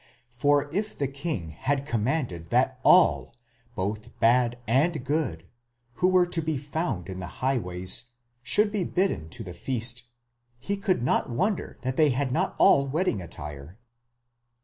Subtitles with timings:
[0.31, 3.35] For if the king had commanded that all,
[3.77, 5.47] doth bad and good,
[5.93, 8.05] who were to be found in the highways,
[8.41, 10.09] should be bidden to the feast,
[10.57, 13.77] he could not wonder that they had not all wedding attire.